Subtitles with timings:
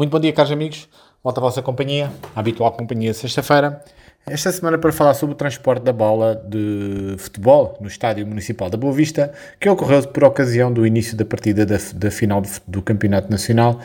[0.00, 0.88] Muito bom dia, caros amigos.
[1.22, 3.84] Volta a vossa companhia, a habitual companhia sexta-feira.
[4.26, 8.78] Esta semana para falar sobre o transporte da bola de futebol no Estádio Municipal da
[8.78, 13.30] Boa Vista, que ocorreu por ocasião do início da partida da, da final do Campeonato
[13.30, 13.78] Nacional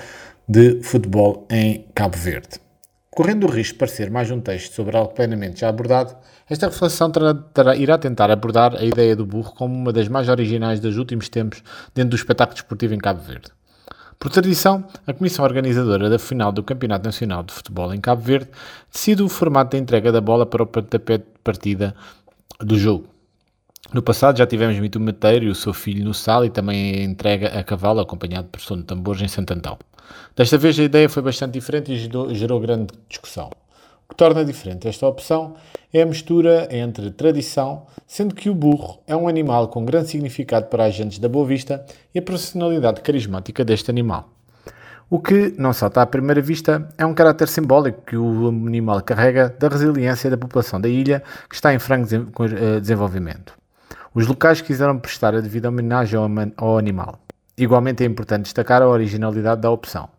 [0.48, 2.62] de Futebol em Cabo Verde.
[3.12, 6.16] Correndo o risco de parecer mais um texto sobre algo plenamente já abordado,
[6.50, 7.12] esta reflexão
[7.78, 11.62] irá tentar abordar a ideia do burro como uma das mais originais dos últimos tempos
[11.94, 13.52] dentro do espetáculo desportivo em Cabo Verde.
[14.20, 18.50] Por tradição, a comissão organizadora da final do Campeonato Nacional de Futebol em Cabo Verde
[18.92, 21.96] decide o formato da entrega da bola para o pontapé de partida
[22.60, 23.08] do jogo.
[23.94, 27.60] No passado já tivemos Mito Mateiro e o seu filho no sal e também entrega
[27.60, 29.78] a cavalo acompanhado por som de tambores em Santo Antão.
[30.36, 33.52] Desta vez a ideia foi bastante diferente e gerou, gerou grande discussão.
[34.06, 35.56] O que torna diferente esta opção
[35.92, 40.68] é a mistura entre tradição, sendo que o burro é um animal com grande significado
[40.68, 44.30] para agentes da Boa Vista, e a personalidade carismática deste animal.
[45.10, 49.50] O que não salta à primeira vista é um caráter simbólico que o animal carrega
[49.50, 52.12] da resiliência da população da ilha, que está em franco
[52.46, 53.54] eh, desenvolvimento.
[54.14, 56.20] Os locais quiseram prestar a devida homenagem
[56.58, 57.20] ao animal.
[57.58, 60.10] Igualmente é importante destacar a originalidade da opção.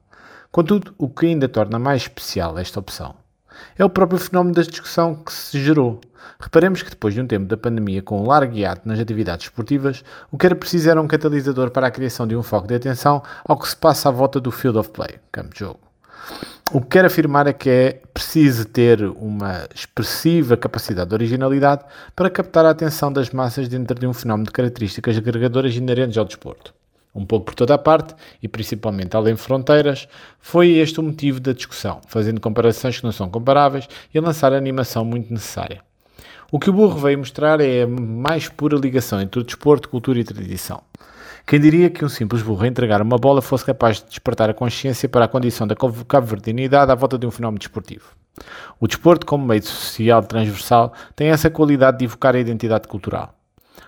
[0.51, 3.26] Contudo, o que ainda torna mais especial esta opção
[3.79, 6.01] é o próprio fenómeno da discussão que se gerou.
[6.39, 10.05] Reparemos que depois de um tempo da pandemia com um largo hiato nas atividades esportivas,
[10.31, 13.23] o que era preciso era um catalisador para a criação de um foco de atenção
[13.45, 15.81] ao que se passa à volta do field of play, campo de jogo.
[16.73, 22.29] O que quero afirmar é que é preciso ter uma expressiva capacidade de originalidade para
[22.29, 26.75] captar a atenção das massas dentro de um fenómeno de características agregadoras inerentes ao desporto
[27.21, 30.07] um pouco por toda a parte e principalmente além de fronteiras,
[30.39, 34.57] foi este o motivo da discussão, fazendo comparações que não são comparáveis e lançar a
[34.57, 35.81] animação muito necessária.
[36.51, 40.21] O que o burro veio mostrar é a mais pura ligação entre o desporto, cultura
[40.21, 40.81] e tradição.
[41.45, 44.55] Quem diria que um simples burro a entregar uma bola fosse capaz de despertar a
[44.55, 48.05] consciência para a condição da cabo-verdianidade à volta de um fenómeno desportivo?
[48.81, 53.36] O desporto, como meio social transversal, tem essa qualidade de evocar a identidade cultural.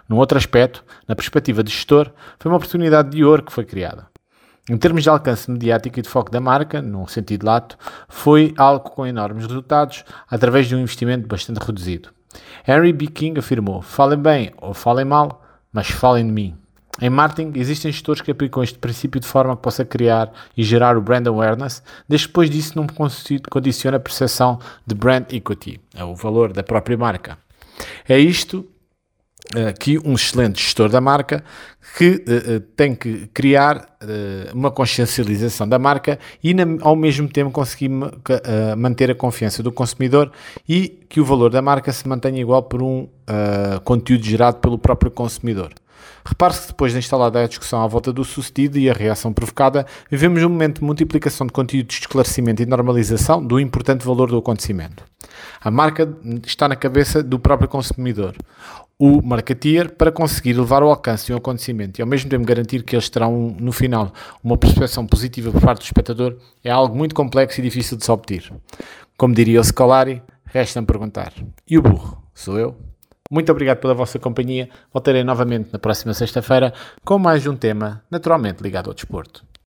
[0.09, 4.07] Num outro aspecto, na perspectiva de gestor, foi uma oportunidade de ouro que foi criada.
[4.71, 8.91] Em termos de alcance mediático e de foco da marca, num sentido lato, foi algo
[8.91, 12.11] com enormes resultados através de um investimento bastante reduzido.
[12.67, 13.07] Henry B.
[13.07, 15.43] King afirmou: falem bem ou falem mal,
[15.73, 16.57] mas falem de mim.
[17.01, 20.97] Em marketing, existem gestores que aplicam este princípio de forma que possa criar e gerar
[20.97, 22.87] o brand awareness, desde que depois disso não
[23.49, 27.39] condiciona a percepção de brand equity, é o valor da própria marca.
[28.09, 28.67] É isto
[29.79, 31.43] que um excelente gestor da marca
[31.97, 37.51] que uh, tem que criar uh, uma consciencialização da marca e na, ao mesmo tempo
[37.51, 40.31] conseguir uh, manter a confiança do consumidor
[40.69, 43.09] e que o valor da marca se mantenha igual por um
[43.85, 45.71] conteúdo gerado pelo próprio consumidor.
[46.25, 49.87] Repare-se que depois da instalada a discussão à volta do sucedido e a reação provocada,
[50.11, 54.39] vivemos um momento de multiplicação de conteúdos de esclarecimento e normalização do importante valor do
[54.39, 55.05] acontecimento.
[55.61, 56.09] A marca
[56.47, 58.35] está na cabeça do próprio consumidor
[58.99, 62.83] o marketeer para conseguir levar ao alcance de um acontecimento e ao mesmo tempo garantir
[62.83, 67.15] que eles terão no final uma percepção positiva por parte do espectador é algo muito
[67.15, 68.53] complexo e difícil de se obter.
[69.17, 71.33] Como diria o Scolari, resta-me perguntar:
[71.69, 72.23] e o burro?
[72.35, 72.77] Sou eu?
[73.31, 74.69] Muito obrigado pela vossa companhia.
[74.93, 76.73] Voltarei novamente na próxima sexta-feira
[77.05, 79.48] com mais um tema naturalmente ligado ao desporto.